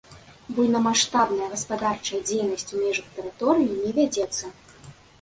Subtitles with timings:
[0.59, 4.57] Буйнамаштабная гаспадарчая дзейнасць у межах тэрыторыі не вядзецца.